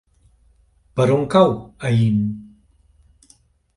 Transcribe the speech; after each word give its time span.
Per 1.01 1.07
on 1.15 1.27
cau 1.35 1.53
Aín? 1.91 2.19